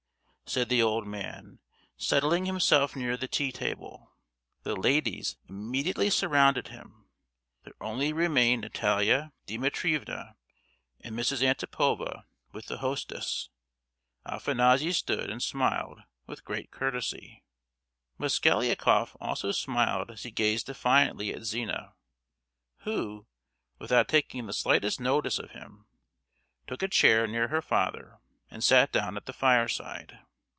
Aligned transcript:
said 0.53 0.67
the 0.67 0.81
old 0.81 1.07
man, 1.07 1.59
settling 1.95 2.45
himself 2.45 2.93
near 2.93 3.15
the 3.15 3.25
tea 3.25 3.53
table. 3.53 4.11
The 4.63 4.75
ladies 4.75 5.37
immediately 5.47 6.09
surrounded 6.09 6.67
him. 6.67 7.05
There 7.63 7.71
only 7.79 8.11
remained 8.11 8.63
Natalia 8.63 9.31
Dimitrievna 9.45 10.35
and 10.99 11.15
Mrs. 11.15 11.41
Antipova 11.41 12.25
with 12.51 12.65
the 12.65 12.79
hostess. 12.79 13.49
Afanassy 14.25 14.91
stood 14.91 15.29
and 15.29 15.41
smiled 15.41 16.01
with 16.27 16.43
great 16.43 16.69
courtesy. 16.69 17.45
Mosgliakoff 18.19 19.15
also 19.21 19.53
smiled 19.53 20.11
as 20.11 20.23
he 20.23 20.31
gazed 20.31 20.65
defiantly 20.65 21.33
at 21.33 21.43
Zina, 21.43 21.93
who, 22.79 23.25
without 23.79 24.09
taking 24.09 24.47
the 24.47 24.51
slightest 24.51 24.99
notice 24.99 25.39
of 25.39 25.51
him, 25.51 25.85
took 26.67 26.83
a 26.83 26.89
chair 26.89 27.25
near 27.25 27.47
her 27.47 27.61
father, 27.61 28.19
and 28.49 28.61
sat 28.61 28.91
down 28.91 29.15
at 29.15 29.27
the 29.27 29.31
fireside. 29.31 30.19